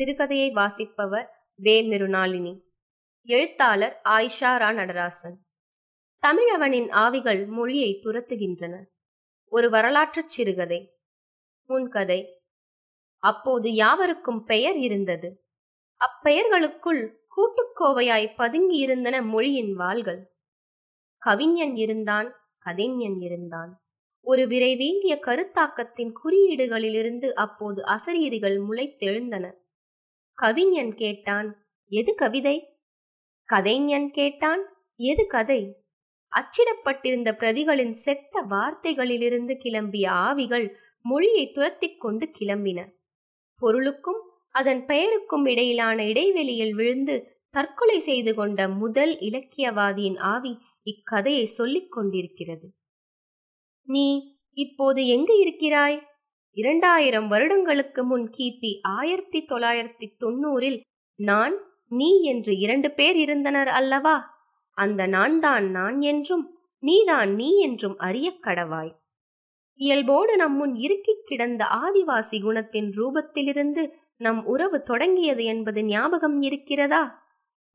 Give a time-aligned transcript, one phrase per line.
[0.00, 2.60] சிறுகதையை வாசிப்பவர் வே மிருணாளினி
[3.22, 5.36] எழுத்தாளர் ஆயிஷா ரா நடராசன்
[6.22, 8.84] தமிழவனின் ஆவிகள் மொழியை துரத்துகின்றன.
[9.44, 10.98] ஒரு வரலாற்றுச் சிறுகதை.
[11.64, 12.42] முன்கதை
[13.18, 15.44] அப்போது யாவருக்கும் பெயர் இருந்தது.
[16.00, 20.22] அப்பெயர்களுக்குள் கூட்டுக்கோவையாய் பதுங்கியிருந்தன மொழியின் வாள்கள்.
[21.16, 23.84] கவிஞன் இருந்தான் கதைஞன் இருந்தான்.
[24.20, 29.52] ஒரு விரைவேந்திய கருத்தாக்கத்தின் குறியீடுகளிலிருந்து அப்போது அசரீரிகள் முளைத்தெழுந்தன.
[30.40, 32.78] கவிஞன் கேட்டான் எது கவிதை?
[33.44, 34.60] கதைஞன் கேட்டான்
[34.96, 35.84] எது கதை?
[36.36, 42.90] அச்சிடப்பட்டிருந்த பிரதிகளின் செத்த வார்த்தைகளிலிருந்து கிளம்பிய ஆவிகள் மொழியை துரத்திக் கொண்டு கிளம்பின.
[43.58, 52.72] பொருளுக்கும் அதன் பெயருக்கும் இடையிலான இடைவெளியில் விழுந்து தற்கொலை செய்து கொண்ட முதல் இலக்கியவாதியின் ஆவி இக்கதையை சொல்லிக் கொண்டிருக்கிறது.
[53.82, 56.09] நீ இப்போது எங்கு இருக்கிறாய்?
[56.56, 60.80] இரண்டாயிரம் வருடங்களுக்கு முன் கிபி ஆயிரத்தி தொள்ளாயிரத்தி தொண்ணூறில்
[61.14, 61.54] நான்
[61.88, 64.16] நீ என்று இரண்டு பேர் இருந்தனர் அல்லவா?
[64.70, 68.92] அந்த நான் தான் நான் என்றும் நீதான் நீ என்றும் அறிய கடவாய்.
[69.74, 77.02] இயல்போடு நம்முன் இருக்கிக் கிடந்த ஆதிவாசி குணத்தின் ரூபத்திலிருந்து நம் உறவு தொடங்கியது என்பது ஞாபகம் இருக்கிறதா?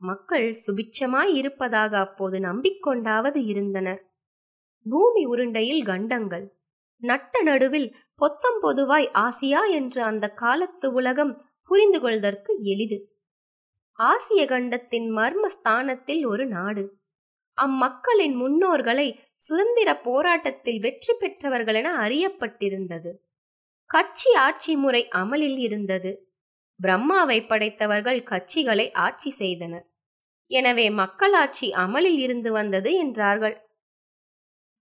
[0.01, 4.01] மக்கள் சுபிட்சமாய் இருப்பதாக அப்போது நம்பிக்கொண்டாவது இருந்தனர்.
[4.85, 6.45] பூமி உருண்டையில் கண்டங்கள்.
[7.03, 12.97] நட்ட நடுவில் பொத்தம் பொதுவாய் ஆசியா என்று அந்த காலத்து உலகம் புரிந்து கொள்வதற்கு எளிது.
[13.99, 16.83] ஆசிய கண்டத்தின் மர்ம ஸ்தானத்தில் ஒரு நாடு.
[17.57, 19.07] அம்மக்களின் முன்னோர்களை
[19.37, 23.11] சுதந்திர போராட்டத்தில் வெற்றி பெற்றவர்கள் என அறியப்பட்டிருந்தது.
[23.89, 26.11] கட்சி ஆட்சி முறை அமலில் இருந்தது.
[26.79, 29.85] பிரம்மாவை படைத்தவர்கள் கட்சிகளை ஆட்சி செய்தனர்.
[30.51, 33.55] எனவே மக்களாட்சி அமலில் இருந்து வந்தது என்றார்கள்.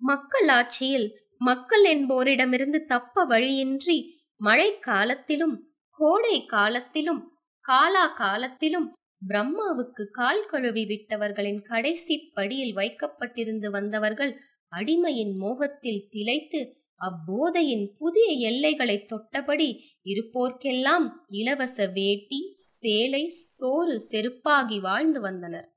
[0.02, 1.06] மக்களாட்சியில்
[1.44, 3.98] மக்கள் என்போரிடமிருந்து தப்ப வழியின்றி
[4.40, 5.56] மழை காலத்திலும்
[5.98, 7.22] கோடை காலத்திலும்
[7.64, 8.86] காலா காலத்திலும்
[9.22, 14.32] பிரம்மாவுக்கு கால் கழுவி விட்டவர்களின் கடைசி படியில் வைக்கப்பட்டிருந்து வந்தவர்கள்
[14.72, 16.60] அடிமையின் மோகத்தில் திளைத்து
[17.00, 19.68] அப்போதையின் புதிய எல்லைகளை தொட்டபடி
[20.04, 22.40] இருப்போர்க்கெல்லாம் இலவச வேட்டி
[22.74, 25.68] சேலை சோறு செருப்பாகி வாழ்ந்து வந்தனர்.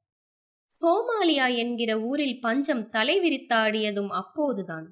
[0.69, 4.87] சோமாலியா என்கிற ஊரில் பஞ்சம் தலைவிரித்தாடியதும் அப்போதுதான்.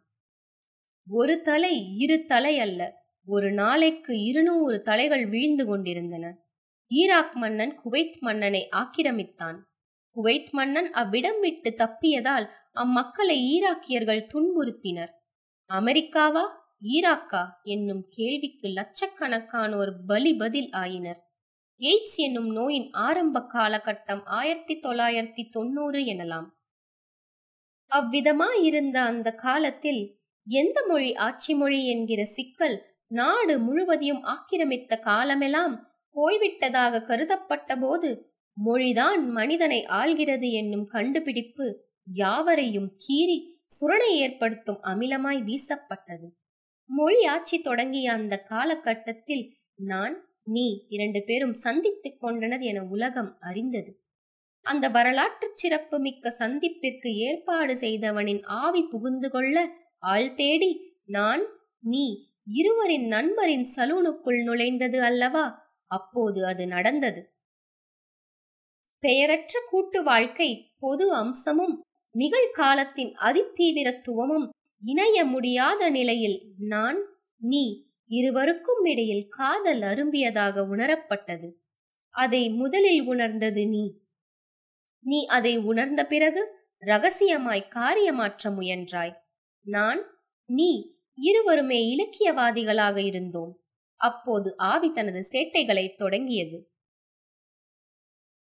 [1.10, 6.38] ஒரு தலை இரு தலை அல்ல ஒரு நாளைக்கு இருநூறு தலைகள் வீழ்ந்து கொண்டிருந்தன.
[6.90, 9.58] ஈராக் மன்னன் குவைத் மன்னனை ஆக்கிரமித்தான்.
[10.16, 15.10] குவைத் மன்னன் அவ்விடம் விட்டு தப்பியதால் அம்மக்களை ஈராக்கியர்கள் துன்புறுத்தினர்.
[15.74, 16.42] அமெரிக்காவா
[16.82, 21.24] ஈராக்கா என்னும் கேள்விக்கு லட்சக்கணக்கானோர் பலி பதில் ஆயினர்.
[21.80, 26.48] எய்ட்ஸ் என்னும் நோயின் ஆரம்ப காலகட்டம் ஆயிரத்தி தொள்ளாயிரத்தி தொண்ணூறு எனலாம்.
[27.90, 30.15] அவ்விதமாயிருந்த அந்த காலத்தில்
[30.48, 38.34] எந்த மொழி ஆட்சி மொழி என்கிற சிக்கல் நாடு முழுவதையும் ஆக்கிரமித்த காலமெல்லாம் போய்விட்டதாக கருதப்பட்ட போது
[38.66, 46.28] மொழிதான் மனிதனை ஆள்கிறது என்னும் கண்டுபிடிப்பு யாவரையும் கீறி சுரணை ஏற்படுத்தும் அமிலமாய் வீசப்பட்டது.
[46.90, 54.02] மொழி ஆட்சி தொடங்கிய அந்த காலகட்டத்தில் நான் நீ இரண்டு பேரும் சந்தித்துக் கொண்டனர் என உலகம் அறிந்தது.
[54.66, 61.44] அந்த வரலாற்று சிறப்பு மிக்க சந்திப்பிற்கு ஏற்பாடு செய்தவனின் ஆவி புகுந்து கொள்ள ஆள் தேடி நான்
[61.80, 65.74] நீ இருவரின் நண்பரின் சலூனுக்குள் நுழைந்தது அல்லவா?
[65.88, 67.34] அப்போது அது நடந்தது.
[69.00, 71.82] பெயரற்ற கூட்டு வாழ்க்கை பொது அம்சமும்
[72.16, 74.50] நிகழ்காலத்தின் அதிதீவிரத்துவமும்
[74.82, 77.00] இணைய முடியாத நிலையில் நான்
[77.38, 81.50] நீ இருவருக்கும் இடையில் காதல் அரும்பியதாக உணரப்பட்டது.
[82.10, 84.00] அதை முதலில் உணர்ந்தது நீ.
[85.00, 86.42] நீ அதை உணர்ந்த பிறகு
[86.80, 89.25] ரகசியமாய் காரியமாற்ற முயன்றாய்.
[89.66, 93.64] நான் நீ இருவருமே இலக்கியவாதிகளாக இருந்தோம்.
[93.96, 96.72] அப்போது ஆவி தனது சேட்டைகளை தொடங்கியது.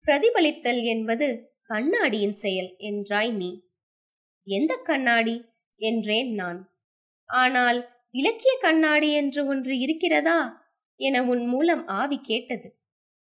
[0.05, 3.67] பிரதிபலித்தல் என்பது கண்ணாடியின் செயல் என்றாய் நீ.
[4.43, 5.45] எந்த கண்ணாடி?
[5.77, 6.77] என்றேன் நான்.
[7.25, 10.67] ஆனால் இலக்கிய கண்ணாடி என்று ஒன்று இருக்கிறதா?
[10.95, 12.81] என உன் மூலம் ஆவி கேட்டது.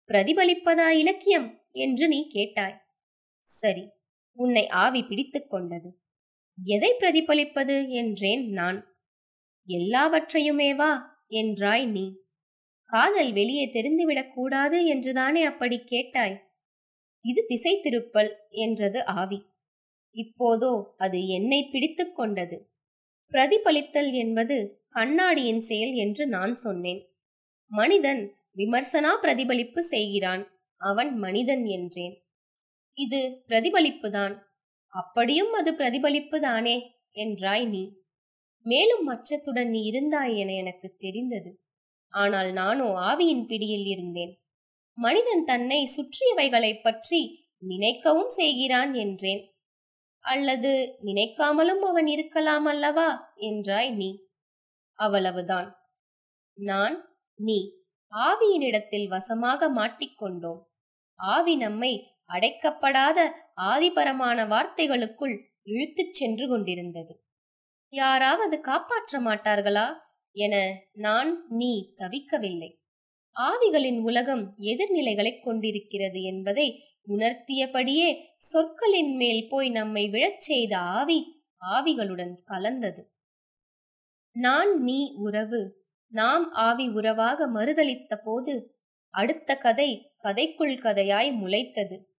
[0.07, 1.61] பிரதிபலிப்பதா இலக்கியம்?
[1.71, 2.81] என்று நீ கேட்டாய்.
[3.41, 3.89] சரி
[4.33, 6.02] உன்னை ஆவி பிடித்துக் கொண்டது.
[6.61, 8.95] எதை பிரதிபலிப்பது என்றேன் நான்?
[9.67, 12.21] எல்லாவற்றையுமேவா என்றாய் நீ.
[12.85, 16.41] காதல் வெளியே தெரிந்துவிடக் கூடாது என்றுதானே அப்படி கேட்டாய்?
[17.21, 19.45] இது திசை திருப்பல் என்றது ஆவி.
[20.11, 22.71] இப்போதோ அது என்னை பிடித்து கொண்டது.
[23.31, 27.15] பிரதிபலித்தல் என்பது கண்ணாடியின் செயல் என்று நான் சொன்னேன்.
[27.67, 32.23] மனிதன் விமர்சனா பிரதிபலிப்பு செய்கிறான் அவன் மனிதன் என்றேன்.
[32.93, 34.39] இது பிரதிபலிப்புதான்.
[34.93, 37.01] அப்படியும் அது பிரதிபலிப்பு தானே?
[37.13, 37.93] என்றாய் நீ.
[38.63, 41.61] மேலும் அச்சத்துடன் நீ இருந்தாய் என எனக்கு தெரிந்தது.
[42.07, 44.41] ஆனால் நானோ ஆவியின் பிடியில் இருந்தேன்.
[44.97, 49.53] மனிதன் தன்னை சுற்றியவைகளைப் பற்றி நினைக்கவும் செய்கிறான் என்றேன்.
[50.19, 53.33] அல்லது நினைக்காமலும் அவன் இருக்கலாம் அல்லவா?
[53.37, 54.23] என்றாய் நீ.
[54.93, 55.69] அவ்வளவுதான்.
[56.53, 57.59] நான் நீ
[58.11, 60.61] ஆவியினிடத்தில் வசமாக மாட்டிக்கொண்டோம்.
[61.15, 63.31] ஆவி நம்மை அடைக்கப்படாத
[63.61, 67.23] ஆதிபரமான வார்த்தைகளுக்குள் இழுத்துச் சென்று கொண்டிருந்தது.
[67.89, 69.93] யாராவது காப்பாற்ற மாட்டார்களா
[70.31, 72.81] என நான் நீ தவிக்கவில்லை.
[73.39, 83.11] ஆவிகளின் உலகம் எதிர்நிலைகளைக் கொண்டிருக்கிறது என்பதை உணர்த்தியபடியே சொற்களின் மேல் போய் நம்மை விழச் செய்த ஆவி ஆவிகளுடன் கலந்தது.
[84.31, 88.77] நான் நீ உறவு நாம் ஆவி உறவாக மறுதளித்த போது
[89.09, 92.11] அடுத்த கதை கதைக்குள் கதையாய் முளைத்தது.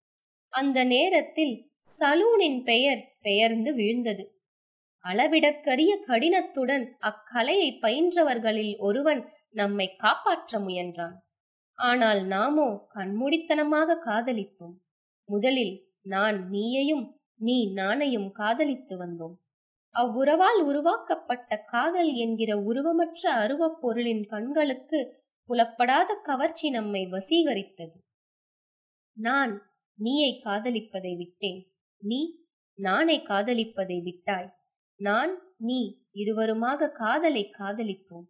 [0.54, 1.54] அந்த நேரத்தில்
[1.98, 4.24] சலூனின் பெயர் பெயர்ந்து விழுந்தது.
[5.04, 11.16] அளவிடற்கரிய கடினத்துடன் அக்கலையை பயின்றவர்களில் ஒருவன் நம்மை காப்பாற்ற முயன்றான்.
[11.78, 14.76] ஆனால் நாமோ கண்மூடித்தனமாக காதலித்தோம்.
[15.28, 17.04] முதலில் நான் நீயையும்
[17.40, 19.36] நீ நானையும் காதலித்து வந்தோம்.
[19.94, 25.00] அவ்வுறவால் உருவாக்கப்பட்ட காதல் என்கிற உருவமற்ற அருவப் பொருளின் கண்களுக்கு
[25.48, 27.96] புலப்படாத கவர்ச்சி நம்மை வசீகரித்தது.
[29.16, 29.52] நான்
[29.94, 31.72] நீயை காதலிப்பதை விட்டேன்.
[31.98, 32.42] நீ
[32.82, 34.50] நானை காதலிப்பதை விட்டாய்.
[34.96, 38.26] நான் நீ இருவருமாக காதலை காதலித்தோம்.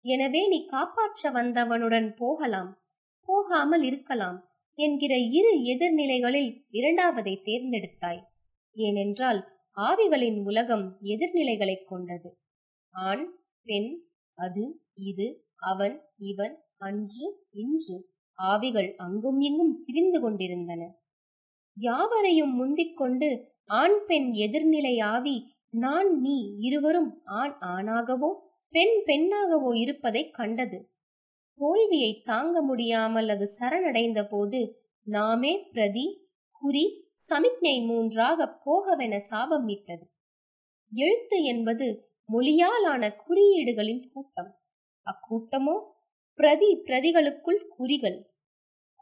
[0.00, 2.82] எனவே நீ காப்பாற்ற வந்தவனுடன் போகலாம்.
[3.24, 8.22] போகாமல் இருக்கலாம் என்கிற இரு எதிர்நிலைகளில் இரண்டாவதை தேர்ந்தெடுத்தாய்.
[8.74, 12.38] ஏனென்றால் ஆவிகளின் உலகம் எதிர்நிலைகளைக் கொண்டது.
[12.90, 14.02] ஆண் பெண்
[14.34, 18.14] அது இது அவன் இவன் அன்று இன்று.
[18.36, 20.94] ஆவிகள் அங்கும் இங்கும் திரிந்து கொண்டிருந்தன.
[21.76, 28.34] யாவரையும் முந்திக் கொண்டு ஆண் பெண் எதிர்நிலை ஆவி நான் நீ இருவரும் ஆண் ஆணாகவோ
[28.68, 30.90] பெண் பெண்ணாகவோ இருப்பதைக் கண்டது.
[31.54, 40.04] தோல்வியை தாங்க முடியாமல் அது சரணடைந்த போது நாமே பிரதி குறி சமிக்ஞை மூன்றாக போகவென சாபமிட்டது
[40.92, 44.58] எழுத்து என்பது மொழியாலான குறியீடுகளின் கூட்டம்.
[45.06, 45.94] அக்கூட்டமோ
[46.38, 48.26] பிரதி பிரதிகளுக்குள் குறிகள்.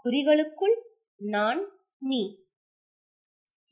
[0.04, 0.74] குறிகளுக்குள்
[1.16, 2.42] நான் நீ.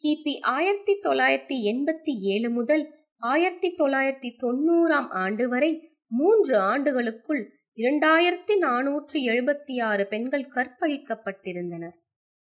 [0.05, 9.21] கிபி ஆயிரத்தி தொள்ளாயிரத்தி எண்பத்தி ஏழு முதல் ஆயிரத்தி தொள்ளாயிரத்தி தொண்ணூறாம் ஆண்டு வரை மூன்று ஆண்டுகளுக்குள் இரண்டாயிரத்தி நானூற்றி
[9.27, 11.95] எழுபத்தி ஆறு பெண்கள் கற்பழிக்கப்பட்டிருந்தனர்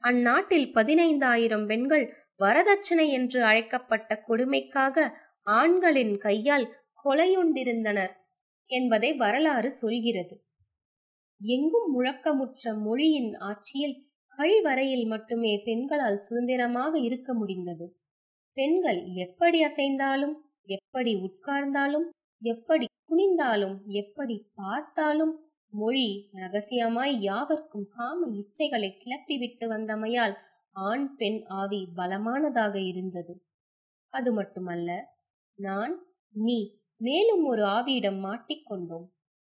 [0.04, 5.12] அந்நாட்டில் பதினைந்தாயிரம் பெண்கள் வரதட்சணை என்று அழைக்கப்பட்ட கொடுமைக்காக
[5.42, 6.68] ஆண்களின் கையால்
[7.06, 8.14] கொலையுண்டிருந்தனர்
[8.66, 10.47] என்பதை வரலாறு சொல்கிறது.
[11.42, 13.98] எங்கும் முழக்கமுற்ற மொழியின் ஆட்சியில்
[14.38, 17.86] கழிவறையில் மட்டுமே பெண்களால் சுதந்திரமாக இருக்க முடிந்தது.
[18.58, 22.08] பெண்கள் எப்படி அசைந்தாலும் எப்படி உட்கார்ந்தாலும்
[22.42, 25.34] எப்படி குனிந்தாலும் எப்படி பார்த்தாலும்
[25.74, 30.36] மொழி ரகசியமாய் யாவர்க்கும் காம இச்சைகளை கிளப்பிவிட்டு வந்தமையால்
[30.76, 33.34] ஆண் பெண் ஆவி பலமானதாக இருந்தது.
[34.14, 34.90] அது மட்டுமல்ல
[35.60, 35.94] நான்
[36.36, 36.60] நீ
[37.02, 39.08] மேலும் ஒரு ஆவியிடம் மாட்டிக்கொண்டோம்.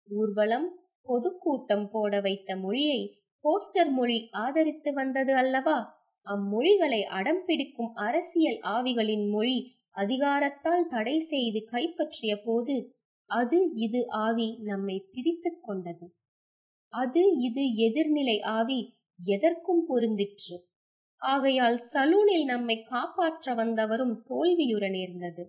[0.09, 0.67] ஊர்வலம்
[1.07, 3.01] பொதுக்கூட்டம் போட வைத்த மொழியை
[3.45, 5.79] போஸ்டர் மொழி ஆதரித்து வந்தது அல்லவா?
[6.27, 9.59] அம்மொழிகளை அடம் பிடிக்கும் அரசியல் ஆவிகளின் மொழி
[9.95, 12.77] அதிகாரத்தால் தடை செய்து கைப்பற்றிய போது
[13.31, 16.07] அது இது ஆவி நம்மை பிரித்துக் கொண்டது.
[16.89, 18.81] அது இது எதிர்நிலை ஆவி
[19.21, 20.57] எதற்கும் பொருந்திற்று.
[21.23, 25.45] ஆகையால் சலூனில் நம்மை காப்பாற்ற வந்தவரும் தோல்வியுற நேர்ந்தது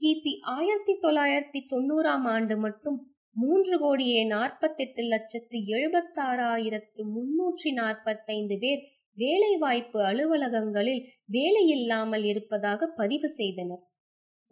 [0.00, 2.98] கிபி ஆயிரத்தி தொள்ளாயிரத்தி தொண்ணூறாம் ஆண்டு மட்டும்
[3.36, 8.82] மூன்று கோடியே நாற்பத்தெட்டு லட்சத்து எழுபத்தாறாயிரத்து முன்னூற்றி நாற்பத்தைந்து பேர்
[9.18, 13.82] வேலைவாய்ப்பு அலுவலகங்களில் வேலையில்லாமல் இருப்பதாக பதிவு செய்தனர்.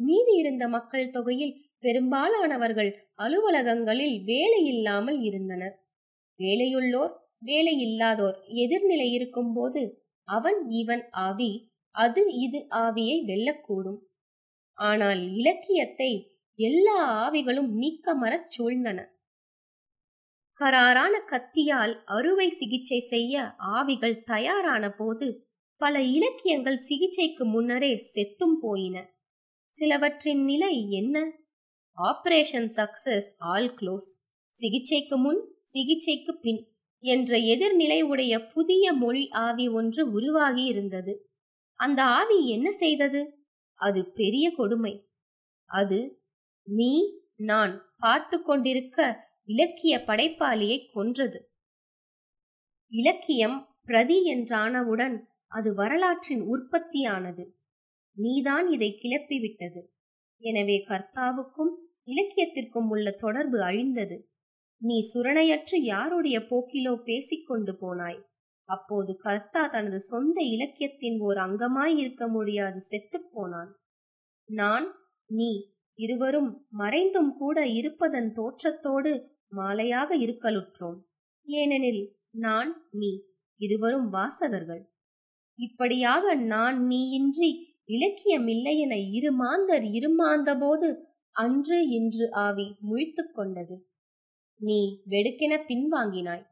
[0.01, 5.75] மீதி இருந்த மக்கள் தொகையில் பெரும்பாலானவர்கள் அலுவலகங்களில் வேலையில்லாமல் இருந்தனர்.
[6.41, 7.15] வேலையுள்ளோர்
[7.47, 9.83] வேலையில்லாதோர் எதிர்நிலை இருக்கும்போது
[10.29, 11.51] அவன் இவன் ஆவி
[11.95, 14.01] அது இது ஆவியை வெல்லக்கூடும்.
[14.79, 16.11] ஆனால் இலக்கியத்தை
[16.61, 19.05] எல்லா ஆவிகளும் நீக்கமரச் சூழ்ந்தன.
[20.61, 29.11] கராரான கத்தியால் அறுவை சிகிச்சை செய்ய ஆவிகள் தயாரான போது பல இலக்கியங்கள் சிகிச்சைக்கு முன்னரே செத்தும் போயின.
[29.71, 31.33] சிலவற்றின் நிலை என்ன?
[31.99, 34.11] Operation success all close.
[34.49, 36.73] சிகிச்சைக்கு முன் சிகிச்சைக்கு பின்
[37.05, 41.31] என்ற எதிர்நிலை உடைய புதிய மொழி ஆவி ஒன்று உருவாகி இருந்தது.
[41.75, 43.45] அந்த ஆவி என்ன செய்தது?
[43.75, 45.09] அது பெரிய கொடுமை.
[45.65, 46.20] அது
[46.71, 51.51] நீ நான் பார்த்து கொண்டிருக்க இலக்கிய படைப்பாளியை கொன்றது.
[52.89, 57.45] இலக்கியம் பிரதி என்றானவுடன் அது வரலாற்றின் உற்பத்தியானது.
[58.13, 59.81] நீதான் இதை கிளப்பிவிட்டது.
[60.39, 61.73] எனவே கர்த்தாவுக்கும்
[62.05, 64.29] இலக்கியத்திற்கும் உள்ள தொடர்பு அழிந்தது.
[64.77, 68.21] நீ சுரணையற்று யாருடைய போக்கிலோ பேசிக்கொண்டு போனாய்?
[68.63, 73.73] அப்போது கர்த்தா தனது சொந்த இலக்கியத்தின் ஓர் அங்கமாய் இருக்க முடியாது செத்துப் போனான்.
[74.49, 74.87] நான்
[75.27, 75.70] நீ
[76.03, 79.13] இருவரும் மறைந்தும் கூட இருப்பதன் தோற்றத்தோடு
[79.57, 80.99] மாலையாக இருக்கலுற்றோம்.
[81.47, 83.11] ஏனெனில் நான் நீ
[83.61, 84.83] இருவரும் வாசகர்கள்.
[85.59, 87.51] இப்படியாக நான் நீயின்றி
[87.85, 90.89] இலக்கியம் இல்லை இரு மாந்தர் இருமாந்தபோது
[91.37, 93.77] அன்று இன்று ஆவி முழித்துக் கொண்டது.
[94.61, 94.79] நீ
[95.11, 96.45] வெடுக்கென பின்வாங்கினாய்.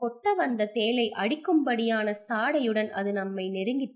[0.00, 3.88] கொட்ட வந்த தேலை அடிக்கும்படியான சாடையுடன் அது நம்மை நெருங்கி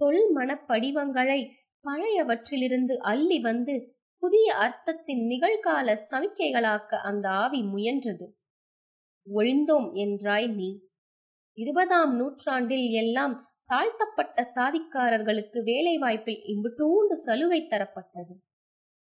[0.00, 1.40] தொல் மனப்படிவங்களை
[1.84, 8.26] பழையவற்றிலிருந்து அள்ளி வந்து புதிய அர்த்தத்தின் நிகழ்கால சமிக்கைகளாக்க அந்த ஆவி முயன்றது.
[9.26, 10.88] ஒழிந்தோம் என்றாய் நீ.
[11.58, 13.34] இருபதாம் நூற்றாண்டில் எல்லாம்
[13.64, 18.34] தாழ்த்தப்பட்ட சாதிக்காரர்களுக்கு வேலைவாய்ப்பில் இம்புட்டூண்டு சலுகை தரப்பட்டது.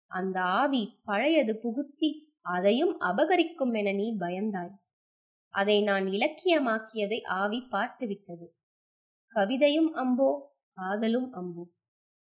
[0.07, 4.75] அந்த ஆவி பழையது புகுத்தி அதையும் அபகரிக்கும் என நீ பயந்தாய்.
[5.49, 8.47] அதை நான் இலக்கியமாக்கியதை ஆவி பார்த்துவிட்டது.
[9.35, 10.29] கவிதையும் அம்போ
[10.73, 11.83] காதலும் அம்போ.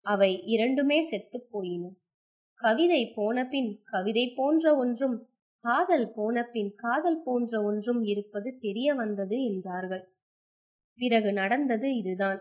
[0.07, 1.91] அவை இரண்டுமே செத்துப் போயின.
[2.55, 5.29] கவிதை போனபின் கவிதை போன்ற ஒன்றும்
[5.65, 10.05] காதல் போனபின் காதல் போன்ற ஒன்றும் இருப்பது தெரிய வந்தது என்றார்கள்.
[10.95, 12.41] பிறகு நடந்தது இதுதான்.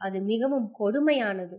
[0.00, 1.56] அது மிகவும் கொடுமையானது.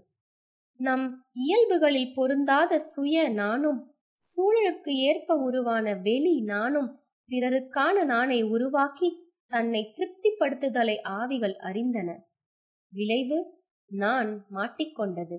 [0.80, 3.80] நம் இயல்புகளில் பொருந்தாத சுய நானும்
[4.22, 6.90] சூழலுக்கு ஏற்ப உருவான வெளி நானும்
[7.30, 9.10] பிறருக்கான நானை உருவாக்கி
[9.52, 12.10] தன்னை திருப்திப்படுத்துதலை ஆவிகள் அறிந்தன.
[12.94, 13.38] விளைவு
[13.94, 15.38] நான் மாட்டிக்கொண்டது.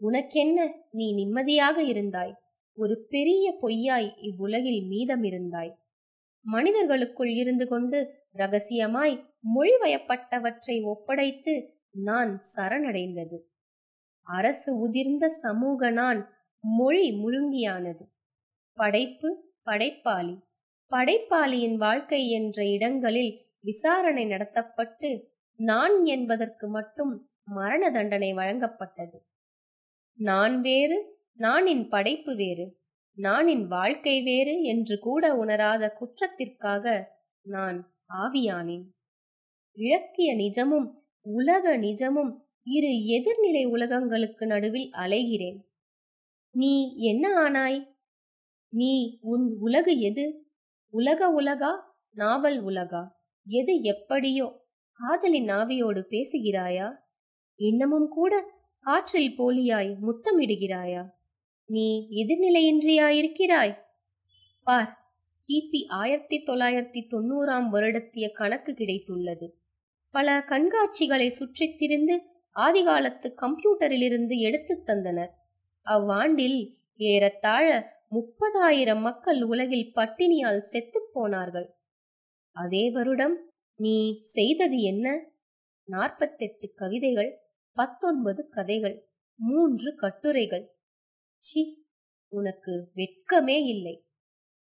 [0.00, 2.32] உனக்கென்ன நீ நிம்மதியாக இருந்தாய்?
[2.78, 5.72] ஒரு பெரிய பொய்யாய் இவ்வுலகில் மீதமிருந்தாய்.
[6.46, 7.98] மனிதர்களுக்குள் இருந்து கொண்டு
[8.32, 9.14] ரகசியமாய்
[9.54, 11.54] மொழிவயப்பட்டவற்றை ஒப்படைத்து
[11.90, 13.38] நான் சரணடைந்தது.
[14.26, 16.20] அரசு உதிர்ந்த சமூக நான்
[16.64, 18.04] மொழி முழுங்கியானது.
[18.78, 19.28] படைப்பு
[19.64, 20.34] படைப்பாளி.
[20.92, 25.10] படைப்பாளியின் வாழ்க்கை என்ற இடங்களில் விசாரணை நடத்தப்பட்டு
[25.60, 27.12] நான் என்பதற்கு மட்டும்
[27.48, 29.18] மரண தண்டனை வழங்கப்பட்டது.
[30.18, 32.76] நான் வேறு நானின் படைப்பு வேறு
[33.16, 37.04] நானின் வாழ்க்கை வேறு என்று கூட உணராத குற்றத்திற்காக
[37.42, 38.84] நான் ஆவியானேன்.
[39.72, 40.90] இலக்கிய நிஜமும்
[41.20, 45.58] உலக நிஜமும் இரு எதிர்நிலை உலகங்களுக்கு நடுவில் அலைகிறேன்.
[46.50, 47.86] நீ என்ன ஆனாய்?
[48.68, 50.48] நீ உன் உலகு எது?
[50.90, 51.72] உலக உலகா?
[52.10, 53.08] நாவல் உலகா?
[53.46, 54.66] எது எப்படியோ?
[54.92, 57.06] காதலின் ஆவியோடு பேசுகிறாயா?
[57.58, 58.50] இன்னமும் கூட
[58.80, 61.10] ஆற்றில் போலியாய் முத்தமிடுகிறாயா?
[61.66, 63.76] நீ எதிர்நிலையின்றியாயிருக்கிறாய்?
[64.64, 64.98] பார்
[65.48, 69.50] கிபி ஆயிரத்தி தொள்ளாயிரத்தி தொண்ணூறாம் வருடத்திய கணக்கு கிடைத்துள்ளது.
[70.10, 72.22] பல கண்காட்சிகளை சுற்றித் திரிந்து
[72.54, 75.30] ஆதிகாலத்து கம்ப்யூட்டரிலிருந்து எடுத்துத் தந்தனர்.
[75.84, 81.74] அவ்வாண்டில் ஏறத்தாழ முப்பதாயிரம் மக்கள் உலகில் பட்டினியால் செத்துப் போனார்கள்.
[82.52, 85.24] அதே வருடம் நீ செய்தது என்ன?
[85.84, 87.38] நாற்பத்தெட்டு கவிதைகள்
[87.78, 88.96] பத்தொன்பது கதைகள்
[89.38, 90.66] மூன்று கட்டுரைகள்.
[91.44, 91.62] சி
[92.32, 93.94] உனக்கு வெட்கமே இல்லை.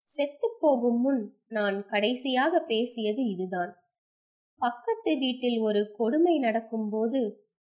[0.07, 3.73] செத்து போகும் முன் நான் கடைசியாக பேசியது இதுதான்.
[4.61, 7.21] பக்கத்து வீட்டில் ஒரு கொடுமை நடக்கும்போது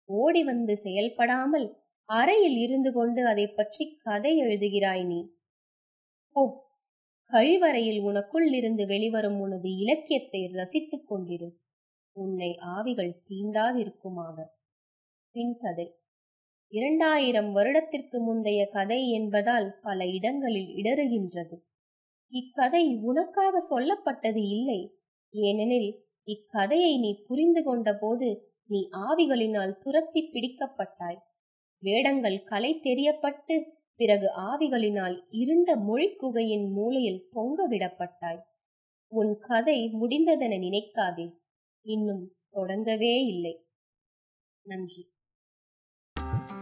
[0.09, 1.67] ஓடி வந்து செயல்படாமல்
[2.09, 5.21] அறையில் இருந்து கொண்டு அதை பற்றி கதை எழுதுகிறாய் நீ.
[6.37, 6.43] ஓ
[7.31, 11.49] கழிவறையில் உனக்குள் இருந்து வெளிவரும் உனது இலக்கியத்தை ரசித்துக் கொண்டிரு.
[12.17, 14.37] உன்னை ஆவிகள் தீண்டாதிருக்குமாக
[15.35, 15.95] பின் கதை.
[16.69, 21.57] இரண்டாயிரம் வருடத்திற்கு முந்தைய கதை என்பதால் பல இடங்களில் இடறுகின்றது.
[22.29, 24.95] இக்கதை உனக்காக சொல்லப்பட்டது இல்லை.
[25.31, 31.19] ஏனெனில் இக்கதையை நீ புரிந்து கொண்ட போது நீ ஆவிகளினால் துரத்தி பிடிக்கப்பட்டாய்.
[31.79, 33.63] வேடங்கள் கலை தெரியப்பட்டு
[33.97, 38.41] பிறகு ஆவிகளினால் இருண்ட மொழிக்குகையின் மூலையில் பொங்க விடப்பட்டாய்.
[39.09, 41.31] உன் கதை முடிந்ததென நினைக்காதே.
[41.85, 43.67] இன்னும் தொடங்கவே இல்லை.
[44.63, 45.13] நன்றி.